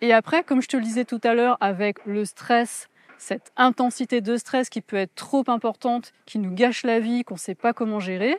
Et 0.00 0.12
après, 0.12 0.44
comme 0.44 0.62
je 0.62 0.68
te 0.68 0.76
le 0.76 0.84
disais 0.84 1.04
tout 1.04 1.20
à 1.24 1.34
l'heure, 1.34 1.58
avec 1.60 1.98
le 2.06 2.24
stress, 2.24 2.88
cette 3.18 3.52
intensité 3.56 4.20
de 4.20 4.36
stress 4.36 4.70
qui 4.70 4.80
peut 4.80 4.96
être 4.96 5.14
trop 5.16 5.44
importante, 5.48 6.12
qui 6.24 6.38
nous 6.38 6.52
gâche 6.52 6.84
la 6.84 7.00
vie, 7.00 7.24
qu'on 7.24 7.34
ne 7.34 7.40
sait 7.40 7.56
pas 7.56 7.72
comment 7.72 7.98
gérer, 7.98 8.38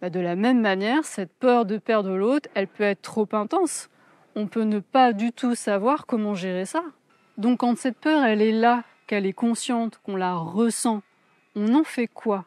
bah, 0.00 0.10
de 0.10 0.20
la 0.20 0.36
même 0.36 0.60
manière, 0.60 1.04
cette 1.04 1.32
peur 1.32 1.64
de 1.64 1.78
perdre 1.78 2.16
l'autre, 2.16 2.48
elle 2.54 2.68
peut 2.68 2.84
être 2.84 3.02
trop 3.02 3.28
intense. 3.32 3.88
On 4.34 4.46
peut 4.46 4.64
ne 4.64 4.80
pas 4.80 5.12
du 5.12 5.32
tout 5.32 5.54
savoir 5.54 6.06
comment 6.06 6.34
gérer 6.34 6.66
ça. 6.66 6.82
Donc 7.38 7.60
quand 7.60 7.76
cette 7.78 7.98
peur, 7.98 8.24
elle 8.24 8.42
est 8.42 8.52
là, 8.52 8.84
qu'elle 9.06 9.26
est 9.26 9.32
consciente, 9.32 10.00
qu'on 10.02 10.16
la 10.16 10.34
ressent, 10.34 11.02
on 11.54 11.74
en 11.74 11.84
fait 11.84 12.08
quoi? 12.08 12.44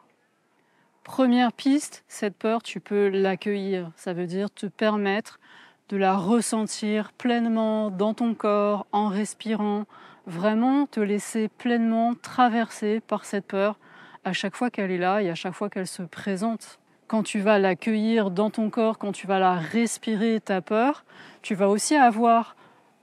Première 1.02 1.52
piste, 1.52 2.04
cette 2.06 2.36
peur, 2.36 2.62
tu 2.62 2.78
peux 2.78 3.08
l'accueillir. 3.08 3.90
Ça 3.96 4.12
veut 4.12 4.26
dire 4.26 4.50
te 4.50 4.66
permettre 4.66 5.40
de 5.88 5.96
la 5.96 6.16
ressentir 6.16 7.12
pleinement 7.12 7.90
dans 7.90 8.14
ton 8.14 8.34
corps, 8.34 8.86
en 8.92 9.08
respirant, 9.08 9.86
vraiment 10.26 10.86
te 10.86 11.00
laisser 11.00 11.48
pleinement 11.48 12.14
traverser 12.14 13.00
par 13.00 13.24
cette 13.24 13.46
peur 13.46 13.78
à 14.24 14.32
chaque 14.32 14.54
fois 14.54 14.70
qu'elle 14.70 14.90
est 14.90 14.98
là 14.98 15.22
et 15.22 15.30
à 15.30 15.34
chaque 15.34 15.54
fois 15.54 15.70
qu'elle 15.70 15.86
se 15.86 16.02
présente 16.02 16.79
quand 17.10 17.24
tu 17.24 17.40
vas 17.40 17.58
l'accueillir 17.58 18.30
dans 18.30 18.50
ton 18.50 18.70
corps, 18.70 18.96
quand 18.96 19.10
tu 19.10 19.26
vas 19.26 19.40
la 19.40 19.56
respirer, 19.56 20.40
ta 20.40 20.60
peur, 20.60 21.04
tu 21.42 21.56
vas 21.56 21.68
aussi 21.68 21.96
avoir 21.96 22.54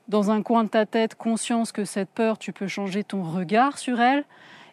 dans 0.07 0.31
un 0.31 0.41
coin 0.41 0.63
de 0.63 0.69
ta 0.69 0.85
tête 0.85 1.15
conscience 1.15 1.73
que 1.73 1.83
cette 1.83 2.07
peur, 2.11 2.37
tu 2.37 2.53
peux 2.53 2.67
changer 2.67 3.03
ton 3.03 3.21
regard 3.21 3.77
sur 3.77 3.99
elle 3.99 4.23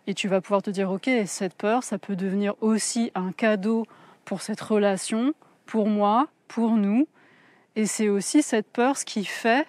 et 0.06 0.14
tu 0.14 0.28
vas 0.28 0.40
pouvoir 0.40 0.62
te 0.62 0.70
dire, 0.70 0.88
ok, 0.88 1.10
cette 1.26 1.54
peur, 1.54 1.82
ça 1.82 1.98
peut 1.98 2.14
devenir 2.14 2.54
aussi 2.60 3.10
un 3.16 3.32
cadeau 3.32 3.86
pour 4.24 4.40
cette 4.40 4.60
relation, 4.60 5.34
pour 5.66 5.88
moi, 5.88 6.28
pour 6.46 6.76
nous. 6.76 7.08
Et 7.74 7.86
c'est 7.86 8.08
aussi 8.08 8.40
cette 8.40 8.70
peur 8.70 8.96
ce 8.96 9.04
qui 9.04 9.24
fait 9.24 9.66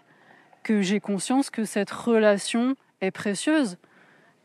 que 0.62 0.84
j'ai 0.84 1.00
conscience 1.00 1.50
que 1.50 1.66
cette 1.66 1.90
relation 1.90 2.76
est 3.02 3.10
précieuse, 3.10 3.80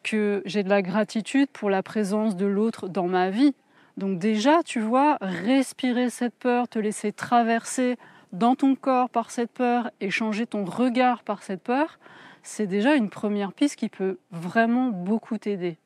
que 0.03 0.43
j'ai 0.47 0.63
de 0.63 0.71
la 0.71 0.81
gratitude 0.81 1.51
pour 1.51 1.69
la 1.69 1.83
présence 1.83 2.37
de 2.37 2.47
l'autre 2.47 2.89
dans 2.89 3.07
ma 3.07 3.29
vie 3.29 3.55
Donc 4.01 4.19
déjà, 4.19 4.63
tu 4.63 4.81
vois, 4.81 5.19
respirer 5.21 6.09
cette 6.09 6.35
peur, 6.35 6.69
te 6.69 6.79
laisser 6.79 7.13
traverser 7.13 7.99
dans 8.33 8.55
ton 8.55 8.75
corps 8.75 9.11
par 9.11 9.31
cette 9.31 9.51
peur 9.51 9.91
et 10.01 10.09
changer 10.09 10.47
ton 10.47 10.65
regard 10.65 11.23
par 11.23 11.43
cette 11.43 11.63
peur, 11.63 11.99
c'est 12.43 12.67
déjà 12.67 12.95
une 12.95 13.11
première 13.11 13.53
piste 13.53 13.77
qui 13.77 13.91
peut 13.91 14.17
vraiment 14.31 14.89
beaucoup 14.89 15.37
t'aider. 15.37 15.77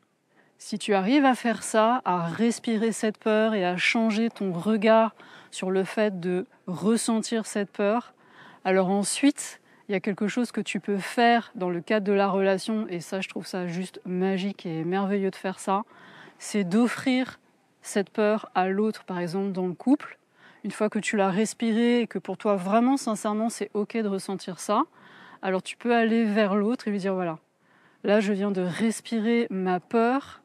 Si 0.58 0.78
tu 0.78 0.94
arrives 0.94 1.24
à 1.24 1.34
faire 1.34 1.64
ça, 1.64 2.02
à 2.04 2.22
respirer 2.28 2.92
cette 2.92 3.18
peur 3.18 3.52
et 3.52 3.64
à 3.64 3.76
changer 3.76 4.30
ton 4.30 4.52
regard 4.52 5.16
sur 5.50 5.72
le 5.72 5.82
fait 5.82 6.20
de 6.20 6.46
ressentir 6.68 7.46
cette 7.46 7.72
peur, 7.72 8.14
alors 8.64 8.90
ensuite, 8.90 9.60
il 9.88 9.92
y 9.92 9.96
a 9.96 10.00
quelque 10.00 10.28
chose 10.28 10.52
que 10.52 10.60
tu 10.60 10.78
peux 10.78 10.98
faire 10.98 11.50
dans 11.56 11.68
le 11.68 11.80
cadre 11.80 12.06
de 12.06 12.12
la 12.12 12.28
relation, 12.28 12.86
et 12.88 13.00
ça 13.00 13.20
je 13.20 13.28
trouve 13.28 13.44
ça 13.44 13.66
juste 13.66 14.00
magique 14.06 14.66
et 14.66 14.84
merveilleux 14.84 15.32
de 15.32 15.36
faire 15.36 15.58
ça, 15.58 15.82
c'est 16.38 16.62
d'offrir 16.62 17.40
cette 17.84 18.10
peur 18.10 18.50
à 18.54 18.68
l'autre, 18.68 19.04
par 19.04 19.20
exemple 19.20 19.52
dans 19.52 19.66
le 19.66 19.74
couple. 19.74 20.18
Une 20.64 20.70
fois 20.70 20.88
que 20.88 20.98
tu 20.98 21.16
l'as 21.16 21.30
respiré 21.30 22.00
et 22.00 22.06
que 22.06 22.18
pour 22.18 22.38
toi 22.38 22.56
vraiment 22.56 22.96
sincèrement 22.96 23.50
c'est 23.50 23.70
ok 23.74 23.98
de 23.98 24.08
ressentir 24.08 24.58
ça, 24.58 24.84
alors 25.42 25.62
tu 25.62 25.76
peux 25.76 25.94
aller 25.94 26.24
vers 26.24 26.56
l'autre 26.56 26.88
et 26.88 26.90
lui 26.90 26.98
dire 26.98 27.14
voilà, 27.14 27.38
là 28.02 28.20
je 28.20 28.32
viens 28.32 28.50
de 28.50 28.62
respirer 28.62 29.46
ma 29.50 29.78
peur 29.78 30.40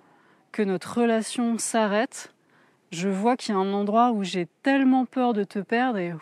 que 0.52 0.62
notre 0.62 1.00
relation 1.00 1.58
s'arrête. 1.58 2.34
Je 2.92 3.08
vois 3.08 3.38
qu'il 3.38 3.56
y 3.56 3.58
a 3.58 3.62
un 3.62 3.74
endroit 3.74 4.12
où 4.12 4.24
j'ai 4.24 4.48
tellement 4.62 5.06
peur 5.06 5.34
de 5.34 5.44
te 5.46 5.60
perdre 5.60 6.00
et 6.00 6.14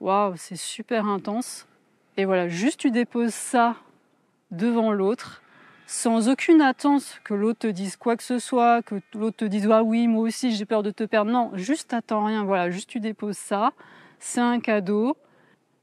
waouh, 0.00 0.34
c'est 0.36 0.56
super 0.56 1.06
intense. 1.06 1.66
Et 2.16 2.26
voilà, 2.26 2.48
juste 2.48 2.80
tu 2.80 2.90
déposes 2.90 3.32
ça 3.32 3.76
devant 4.50 4.92
l'autre 4.92 5.40
sans 5.86 6.28
aucune 6.28 6.62
attente 6.62 7.20
que 7.24 7.34
l'autre 7.34 7.60
te 7.60 7.66
dise 7.66 7.96
quoi 7.96 8.16
que 8.16 8.22
ce 8.22 8.38
soit, 8.38 8.82
que 8.82 8.96
l'autre 9.14 9.36
te 9.38 9.44
dise 9.44 9.68
ah 9.70 9.82
oui 9.82 10.08
moi 10.08 10.22
aussi 10.22 10.54
j'ai 10.54 10.64
peur 10.64 10.82
de 10.82 10.90
te 10.90 11.04
perdre. 11.04 11.30
Non, 11.30 11.50
juste 11.54 11.90
t'attends 11.90 12.24
rien. 12.24 12.44
Voilà, 12.44 12.70
juste 12.70 12.88
tu 12.88 13.00
déposes 13.00 13.36
ça. 13.36 13.72
C'est 14.18 14.40
un 14.40 14.60
cadeau. 14.60 15.16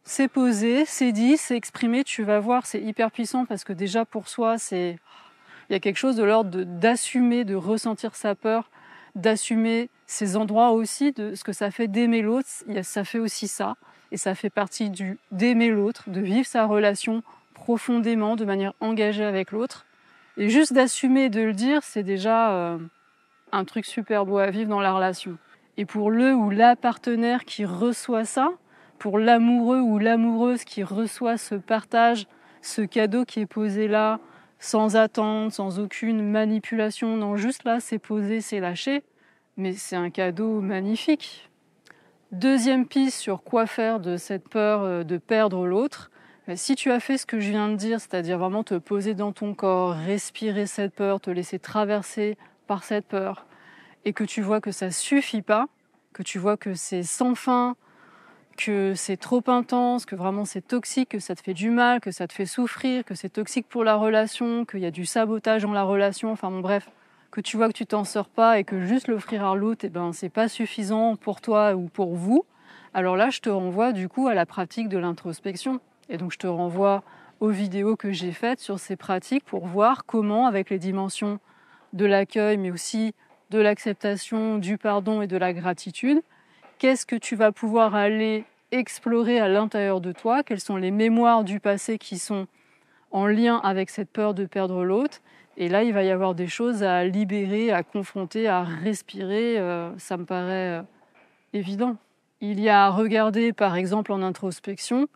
C'est 0.04 0.28
posé, 0.28 0.84
c'est 0.86 1.12
dit, 1.12 1.38
c'est 1.38 1.56
exprimé. 1.56 2.04
Tu 2.04 2.24
vas 2.24 2.40
voir, 2.40 2.66
c'est 2.66 2.82
hyper 2.82 3.12
puissant 3.12 3.46
parce 3.46 3.64
que 3.64 3.74
déjà 3.74 4.04
pour 4.04 4.28
soi, 4.28 4.58
c'est 4.58 4.98
il 5.70 5.74
y 5.74 5.76
a 5.76 5.80
quelque 5.80 5.98
chose 5.98 6.18
de 6.18 6.24
l'ordre 6.24 6.64
d'assumer, 6.64 7.46
de, 7.46 7.56
ressentir 7.56 8.16
sa 8.16 8.36
peur, 8.36 8.70
d'assumer 9.16 9.90
ces 10.06 10.36
endroits 10.36 10.72
aussi, 10.72 11.14
de 11.14 11.34
ce 11.34 11.46
que 11.46 11.54
ça 11.54 11.72
fait 11.72 11.88
d'aimer 11.88 12.22
l'autre. 12.22 12.50
Ça 12.82 13.04
fait 13.06 13.20
aussi 13.20 13.48
ça. 13.48 13.78
Et 14.12 14.18
ça 14.18 14.36
fait 14.36 14.50
partie 14.50 14.90
du 14.90 15.18
d'aimer 15.32 15.70
l'autre, 15.70 16.10
de 16.10 16.20
vivre 16.20 16.46
sa 16.46 16.66
relation 16.66 17.24
profondément, 17.54 18.36
de 18.36 18.44
manière 18.44 18.74
engagée 18.82 19.24
avec 19.24 19.52
l'autre. 19.52 19.86
Et 20.38 20.50
juste 20.50 20.74
d'assumer 20.74 21.30
de 21.30 21.42
le 21.42 21.54
dire, 21.54 21.84
c'est 21.84 22.04
déjà 22.04 22.52
euh, 22.52 22.78
un 23.52 23.66
truc 23.66 23.86
super 23.86 24.26
beau 24.26 24.38
à 24.38 24.50
vivre 24.50 24.70
dans 24.70 24.80
la 24.80 24.94
relation. 24.94 25.38
Et 25.78 25.86
pour 25.86 26.12
le 26.12 26.34
ou 26.34 26.50
la 26.50 26.76
partenaire 26.76 27.46
qui 27.46 27.66
reçoit 27.66 28.26
ça, 28.26 28.52
pour 29.00 29.20
l'amoureux 29.20 29.80
ou 29.80 29.98
l'amoureuse 29.98 30.64
qui 30.64 30.84
reçoit 30.84 31.38
ce 31.38 31.56
partage, 31.56 32.28
ce 32.62 32.82
cadeau 32.82 33.26
qui 33.26 33.42
est 33.42 33.46
posé 33.46 33.88
là, 33.88 34.20
sans 34.60 34.96
attente, 34.96 35.52
sans 35.52 35.80
aucune 35.80 36.22
manipulation, 36.30 37.18
non, 37.18 37.36
juste 37.36 37.64
là, 37.64 37.80
c'est 37.80 37.98
posé, 37.98 38.42
c'est 38.42 38.60
lâché, 38.60 39.04
mais 39.58 39.74
c'est 39.74 39.96
un 39.96 40.12
cadeau 40.12 40.62
magnifique. 40.62 41.50
Deuxième 42.32 42.86
piste 42.86 43.20
sur 43.20 43.44
quoi 43.44 43.66
faire 43.66 44.00
de 44.00 44.18
cette 44.18 44.48
peur 44.48 44.84
euh, 44.84 45.04
de 45.04 45.18
perdre 45.18 45.66
l'autre, 45.66 46.12
si 46.56 46.76
tu 46.76 46.92
as 46.92 47.00
fait 47.00 47.18
ce 47.18 47.26
que 47.26 47.40
je 47.40 47.50
viens 47.52 47.70
de 47.70 47.76
dire, 47.76 48.00
c'est-à-dire 48.00 48.38
vraiment 48.38 48.64
te 48.64 48.76
poser 48.76 49.14
dans 49.14 49.32
ton 49.32 49.54
corps, 49.54 49.94
respirer 49.94 50.66
cette 50.66 50.94
peur, 50.94 51.22
te 51.22 51.30
laisser 51.30 51.60
traverser 51.60 52.38
par 52.68 52.84
cette 52.84 53.06
peur, 53.06 53.46
et 54.06 54.14
que 54.14 54.24
tu 54.24 54.42
vois 54.42 54.62
que 54.62 54.72
ça 54.72 54.92
suffit 54.92 55.42
pas, 55.42 55.68
que 56.14 56.24
tu 56.24 56.40
vois 56.40 56.58
que 56.58 56.74
c'est 56.74 57.04
sans 57.04 57.36
fin, 57.36 57.76
que 58.58 58.94
c'est 58.96 59.18
trop 59.18 59.44
intense, 59.48 60.06
que 60.06 60.16
vraiment 60.16 60.46
c'est 60.46 60.68
toxique, 60.68 61.10
que 61.10 61.20
ça 61.20 61.36
te 61.36 61.42
fait 61.42 61.54
du 61.54 61.70
mal, 61.70 62.00
que 62.00 62.12
ça 62.12 62.28
te 62.28 62.34
fait 62.34 62.46
souffrir, 62.46 63.06
que 63.06 63.16
c'est 63.16 63.30
toxique 63.30 63.68
pour 63.70 63.84
la 63.84 63.96
relation, 63.96 64.66
qu'il 64.66 64.82
y 64.82 64.86
a 64.86 64.92
du 64.92 65.06
sabotage 65.06 65.64
dans 65.64 65.74
la 65.74 65.84
relation, 65.84 66.32
enfin 66.32 66.50
bon 66.52 66.60
bref, 66.60 66.90
que 67.32 67.42
tu 67.42 67.56
vois 67.56 67.68
que 67.68 67.74
tu 67.74 67.86
t'en 67.86 68.04
sors 68.04 68.30
pas 68.30 68.60
et 68.60 68.64
que 68.64 68.82
juste 68.82 69.08
l'offrir 69.08 69.46
à 69.46 69.56
l'autre, 69.56 69.86
eh 69.86 69.90
ben 69.90 70.12
c'est 70.12 70.30
pas 70.30 70.48
suffisant 70.48 71.16
pour 71.16 71.40
toi 71.40 71.76
ou 71.76 71.88
pour 71.88 72.16
vous. 72.16 72.46
Alors 72.94 73.16
là, 73.16 73.30
je 73.30 73.40
te 73.40 73.50
renvoie 73.50 73.94
du 73.94 74.10
coup 74.10 74.28
à 74.28 74.34
la 74.34 74.46
pratique 74.46 74.90
de 74.90 74.98
l'introspection. 74.98 75.80
Et 76.10 76.18
donc 76.18 76.32
je 76.32 76.38
te 76.38 76.48
renvoie 76.48 77.04
aux 77.40 77.50
vidéos 77.50 77.96
que 77.96 78.12
j'ai 78.12 78.32
faites 78.32 78.60
sur 78.60 78.80
ces 78.80 78.96
pratiques 78.96 79.44
pour 79.44 79.66
voir 79.66 80.06
comment, 80.06 80.46
avec 80.48 80.70
les 80.70 80.80
dimensions 80.80 81.40
de 81.94 82.06
l'accueil, 82.06 82.58
mais 82.58 82.72
aussi 82.72 83.14
de 83.50 83.60
l'acceptation, 83.60 84.58
du 84.58 84.78
pardon 84.78 85.22
et 85.22 85.28
de 85.28 85.38
la 85.38 85.52
gratitude, 85.52 86.22
qu'est-ce 86.78 87.06
que 87.06 87.16
tu 87.16 87.36
vas 87.36 87.52
pouvoir 87.52 87.96
aller 87.96 88.46
explorer 88.72 89.40
à 89.40 89.50
l'intérieur 89.50 90.00
de 90.02 90.12
toi, 90.12 90.44
quelles 90.44 90.62
sont 90.62 90.78
les 90.78 90.92
mémoires 90.92 91.44
du 91.44 91.60
passé 91.60 91.98
qui 91.98 92.18
sont 92.18 92.48
en 93.12 93.26
lien 93.28 93.58
avec 93.58 93.90
cette 93.90 94.10
peur 94.10 94.34
de 94.34 94.46
perdre 94.46 94.84
l'autre? 94.84 95.20
Et 95.58 95.68
là, 95.68 95.84
il 95.84 95.94
va 95.94 96.04
y 96.04 96.12
avoir 96.12 96.34
des 96.34 96.48
choses 96.48 96.82
à 96.82 97.04
libérer, 97.04 97.72
à 97.72 97.84
confronter, 97.84 98.48
à 98.48 98.64
respirer. 98.64 99.60
Euh, 99.60 99.92
ça 99.98 100.16
me 100.16 100.26
paraît 100.26 100.80
euh, 100.80 100.82
évident. 101.54 101.98
Il 102.40 102.60
y 102.60 102.70
a 102.70 102.86
à 102.86 102.90
regarder, 102.90 103.52
par 103.52 103.76
exemple, 103.76 104.14
en 104.14 104.22
introspection, 104.22 105.08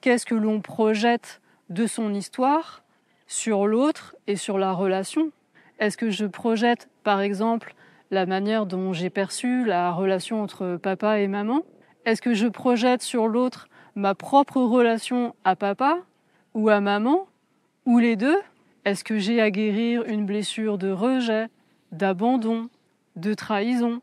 qu'est-ce 0.00 0.26
que 0.26 0.34
l'on 0.34 0.60
projette 0.60 1.40
de 1.70 1.86
son 1.86 2.14
histoire 2.14 2.82
sur 3.26 3.66
l'autre 3.66 4.16
et 4.26 4.36
sur 4.36 4.58
la 4.58 4.72
relation? 4.72 5.30
Est-ce 5.78 5.96
que 5.96 6.10
je 6.10 6.26
projette, 6.26 6.88
par 7.04 7.20
exemple, 7.20 7.74
la 8.10 8.26
manière 8.26 8.66
dont 8.66 8.92
j'ai 8.92 9.10
perçu 9.10 9.64
la 9.64 9.92
relation 9.92 10.42
entre 10.42 10.76
papa 10.76 11.20
et 11.20 11.28
maman? 11.28 11.62
Est-ce 12.04 12.22
que 12.22 12.34
je 12.34 12.46
projette 12.46 13.02
sur 13.02 13.28
l'autre 13.28 13.68
ma 13.94 14.14
propre 14.14 14.60
relation 14.60 15.34
à 15.44 15.56
papa 15.56 15.98
ou 16.54 16.68
à 16.68 16.80
maman 16.80 17.26
Ou 17.84 17.98
les 17.98 18.16
deux? 18.16 18.38
Est-ce 18.84 19.04
que 19.04 19.18
j'ai 19.18 19.40
à 19.40 19.50
guérir 19.50 20.04
une 20.04 20.24
blessure 20.24 20.78
de 20.78 20.90
rejet, 20.90 21.48
d'abandon, 21.92 22.70
de 23.16 23.34
trahison, 23.34 24.00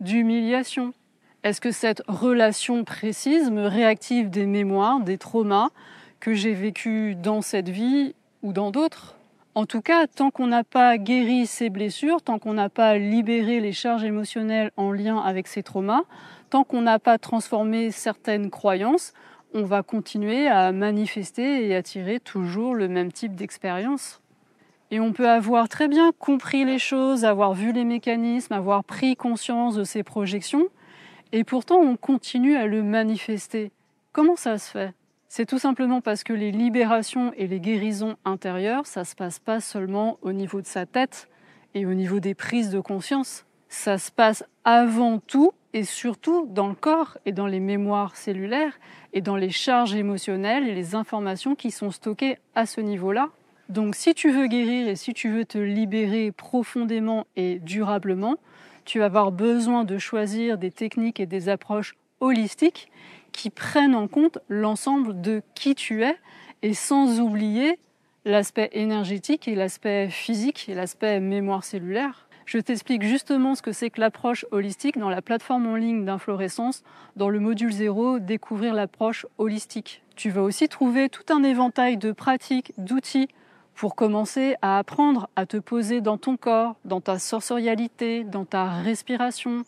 d'humiliation? 0.00 0.92
Est-ce 1.44 1.60
que 1.60 1.70
cette 1.70 2.02
relation 2.08 2.82
précise 2.84 3.50
me 3.50 3.66
réactive 3.66 4.28
des 4.28 4.46
mémoires, 4.46 5.00
des 5.00 5.18
traumas 5.18 5.68
que 6.18 6.34
j'ai 6.34 6.52
vécus 6.52 7.16
dans 7.16 7.42
cette 7.42 7.68
vie 7.68 8.14
ou 8.42 8.52
dans 8.52 8.70
d'autres? 8.72 9.14
En 9.54 9.64
tout 9.64 9.80
cas, 9.80 10.06
tant 10.06 10.30
qu'on 10.30 10.48
n'a 10.48 10.64
pas 10.64 10.98
guéri 10.98 11.46
ces 11.46 11.70
blessures, 11.70 12.22
tant 12.22 12.38
qu'on 12.38 12.54
n'a 12.54 12.68
pas 12.68 12.98
libéré 12.98 13.60
les 13.60 13.72
charges 13.72 14.04
émotionnelles 14.04 14.72
en 14.76 14.92
lien 14.92 15.18
avec 15.18 15.46
ces 15.46 15.62
traumas, 15.62 16.02
tant 16.50 16.64
qu'on 16.64 16.82
n'a 16.82 16.98
pas 16.98 17.18
transformé 17.18 17.90
certaines 17.90 18.50
croyances, 18.50 19.12
on 19.54 19.62
va 19.62 19.82
continuer 19.82 20.48
à 20.48 20.72
manifester 20.72 21.66
et 21.66 21.74
attirer 21.74 22.20
toujours 22.20 22.74
le 22.74 22.88
même 22.88 23.12
type 23.12 23.34
d'expérience. 23.34 24.20
Et 24.90 25.00
on 25.00 25.12
peut 25.12 25.28
avoir 25.28 25.68
très 25.68 25.88
bien 25.88 26.12
compris 26.18 26.64
les 26.64 26.78
choses, 26.78 27.24
avoir 27.24 27.54
vu 27.54 27.72
les 27.72 27.84
mécanismes, 27.84 28.54
avoir 28.54 28.84
pris 28.84 29.16
conscience 29.16 29.74
de 29.76 29.84
ces 29.84 30.02
projections, 30.02 30.68
et 31.32 31.44
pourtant, 31.44 31.76
on 31.76 31.96
continue 31.96 32.56
à 32.56 32.66
le 32.66 32.82
manifester. 32.82 33.70
Comment 34.12 34.36
ça 34.36 34.58
se 34.58 34.70
fait? 34.70 34.94
C'est 35.28 35.44
tout 35.44 35.58
simplement 35.58 36.00
parce 36.00 36.24
que 36.24 36.32
les 36.32 36.50
libérations 36.50 37.32
et 37.36 37.46
les 37.46 37.60
guérisons 37.60 38.16
intérieures, 38.24 38.86
ça 38.86 39.04
se 39.04 39.14
passe 39.14 39.38
pas 39.38 39.60
seulement 39.60 40.18
au 40.22 40.32
niveau 40.32 40.62
de 40.62 40.66
sa 40.66 40.86
tête 40.86 41.28
et 41.74 41.84
au 41.84 41.92
niveau 41.92 42.18
des 42.18 42.34
prises 42.34 42.70
de 42.70 42.80
conscience. 42.80 43.44
Ça 43.68 43.98
se 43.98 44.10
passe 44.10 44.42
avant 44.64 45.18
tout 45.18 45.52
et 45.74 45.84
surtout 45.84 46.46
dans 46.50 46.68
le 46.68 46.74
corps 46.74 47.18
et 47.26 47.32
dans 47.32 47.46
les 47.46 47.60
mémoires 47.60 48.16
cellulaires 48.16 48.78
et 49.12 49.20
dans 49.20 49.36
les 49.36 49.50
charges 49.50 49.94
émotionnelles 49.94 50.66
et 50.66 50.74
les 50.74 50.94
informations 50.94 51.54
qui 51.54 51.70
sont 51.70 51.90
stockées 51.90 52.38
à 52.54 52.64
ce 52.64 52.80
niveau-là. 52.80 53.28
Donc 53.68 53.96
si 53.96 54.14
tu 54.14 54.30
veux 54.30 54.46
guérir 54.46 54.88
et 54.88 54.96
si 54.96 55.12
tu 55.12 55.28
veux 55.28 55.44
te 55.44 55.58
libérer 55.58 56.32
profondément 56.32 57.26
et 57.36 57.58
durablement, 57.58 58.38
tu 58.88 59.00
vas 59.00 59.04
avoir 59.04 59.32
besoin 59.32 59.84
de 59.84 59.98
choisir 59.98 60.56
des 60.56 60.70
techniques 60.70 61.20
et 61.20 61.26
des 61.26 61.50
approches 61.50 61.94
holistiques 62.20 62.90
qui 63.32 63.50
prennent 63.50 63.94
en 63.94 64.08
compte 64.08 64.38
l'ensemble 64.48 65.20
de 65.20 65.42
qui 65.54 65.74
tu 65.74 66.04
es 66.04 66.16
et 66.62 66.72
sans 66.72 67.20
oublier 67.20 67.78
l'aspect 68.24 68.70
énergétique 68.72 69.46
et 69.46 69.54
l'aspect 69.54 70.08
physique 70.08 70.70
et 70.70 70.74
l'aspect 70.74 71.20
mémoire 71.20 71.64
cellulaire. 71.64 72.28
Je 72.46 72.56
t'explique 72.56 73.02
justement 73.02 73.54
ce 73.54 73.60
que 73.60 73.72
c'est 73.72 73.90
que 73.90 74.00
l'approche 74.00 74.46
holistique 74.52 74.96
dans 74.96 75.10
la 75.10 75.20
plateforme 75.20 75.66
en 75.66 75.76
ligne 75.76 76.06
d'inflorescence, 76.06 76.82
dans 77.14 77.28
le 77.28 77.40
module 77.40 77.72
0, 77.72 78.20
découvrir 78.20 78.72
l'approche 78.72 79.26
holistique. 79.36 80.02
Tu 80.16 80.30
vas 80.30 80.40
aussi 80.40 80.66
trouver 80.66 81.10
tout 81.10 81.30
un 81.30 81.42
éventail 81.42 81.98
de 81.98 82.10
pratiques, 82.10 82.72
d'outils 82.78 83.28
pour 83.78 83.94
commencer 83.94 84.56
à 84.60 84.78
apprendre 84.78 85.28
à 85.36 85.46
te 85.46 85.56
poser 85.56 86.00
dans 86.00 86.18
ton 86.18 86.36
corps, 86.36 86.74
dans 86.84 87.00
ta 87.00 87.20
sensorialité, 87.20 88.24
dans 88.24 88.44
ta 88.44 88.68
respiration 88.68 89.62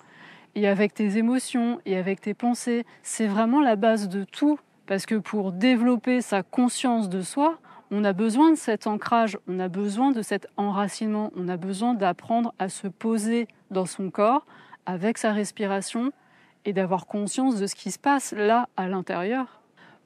et 0.57 0.67
avec 0.67 0.95
tes 0.95 1.17
émotions 1.17 1.81
et 1.87 1.97
avec 1.97 2.21
tes 2.21 2.35
pensées. 2.35 2.85
C'est 3.05 3.29
vraiment 3.29 3.61
la 3.61 3.77
base 3.77 4.09
de 4.09 4.25
tout 4.25 4.59
parce 4.87 5.07
que 5.07 5.15
pour 5.15 5.53
développer 5.53 6.23
sa 6.23 6.43
conscience 6.43 7.09
de 7.09 7.23
soi, 7.23 7.59
on 7.93 8.03
a 8.03 8.13
besoin 8.13 8.51
de 8.51 8.57
cet 8.57 8.89
ancrage, 8.89 9.39
on 9.47 9.61
a 9.61 9.69
besoin 9.69 10.11
de 10.11 10.23
cet 10.23 10.49
enracinement, 10.57 11.31
on 11.37 11.47
a 11.47 11.57
besoin 11.57 11.95
d'apprendre 11.95 12.53
à 12.59 12.69
se 12.69 12.89
poser 12.89 13.47
dans 13.71 13.87
son 13.87 14.11
corps, 14.11 14.45
avec 14.87 15.19
sa 15.19 15.33
respiration 15.33 16.11
et 16.65 16.73
d'avoir 16.73 17.07
conscience 17.07 17.61
de 17.61 17.69
ce 17.69 17.77
qui 17.77 17.93
se 17.93 17.99
passe 18.01 18.33
là 18.33 18.69
à 18.77 18.89
l'intérieur. 18.89 19.60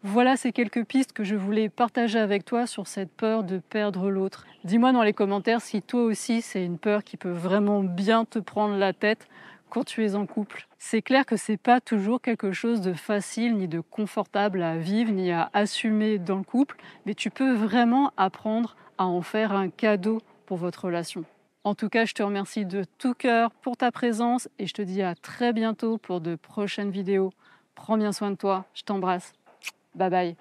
Voilà 0.06 0.36
ces 0.36 0.52
quelques 0.52 0.84
pistes 0.84 1.14
que 1.14 1.24
je 1.24 1.34
voulais 1.34 1.70
partager 1.70 2.18
avec 2.18 2.44
toi 2.44 2.66
sur 2.66 2.86
cette 2.86 3.10
peur 3.10 3.42
de 3.42 3.56
perdre 3.56 4.10
l'autre. 4.10 4.44
Dis-moi 4.62 4.92
dans 4.92 5.02
les 5.02 5.14
commentaires 5.14 5.62
si 5.62 5.80
toi 5.80 6.02
aussi 6.02 6.42
c'est 6.42 6.62
une 6.62 6.76
peur 6.76 7.02
qui 7.04 7.16
peut 7.16 7.30
vraiment 7.30 7.82
bien 7.82 8.26
te 8.26 8.38
prendre 8.38 8.76
la 8.76 8.92
tête 8.92 9.26
quand 9.70 9.82
tu 9.82 10.04
es 10.04 10.14
en 10.14 10.26
couple. 10.26 10.68
C'est 10.78 11.00
clair 11.00 11.24
que 11.24 11.38
c'est 11.38 11.56
pas 11.56 11.80
toujours 11.80 12.20
quelque 12.20 12.52
chose 12.52 12.82
de 12.82 12.92
facile 12.92 13.56
ni 13.56 13.66
de 13.66 13.80
confortable 13.80 14.62
à 14.62 14.76
vivre 14.76 15.10
ni 15.10 15.32
à 15.32 15.48
assumer 15.54 16.18
dans 16.18 16.36
le 16.36 16.44
couple, 16.44 16.76
mais 17.06 17.14
tu 17.14 17.30
peux 17.30 17.54
vraiment 17.54 18.12
apprendre 18.18 18.76
à 18.98 19.06
en 19.06 19.22
faire 19.22 19.52
un 19.52 19.70
cadeau 19.70 20.20
pour 20.44 20.58
votre 20.58 20.84
relation. 20.84 21.24
En 21.64 21.74
tout 21.74 21.88
cas, 21.88 22.04
je 22.04 22.12
te 22.12 22.22
remercie 22.22 22.66
de 22.66 22.84
tout 22.98 23.14
cœur 23.14 23.52
pour 23.52 23.78
ta 23.78 23.90
présence 23.90 24.50
et 24.58 24.66
je 24.66 24.74
te 24.74 24.82
dis 24.82 25.00
à 25.00 25.14
très 25.14 25.54
bientôt 25.54 25.96
pour 25.96 26.20
de 26.20 26.34
prochaines 26.34 26.90
vidéos. 26.90 27.32
Prends 27.74 27.96
bien 27.96 28.12
soin 28.12 28.30
de 28.30 28.36
toi, 28.36 28.66
je 28.74 28.82
t'embrasse. 28.82 29.32
Bye 29.94 30.10
bye. 30.10 30.36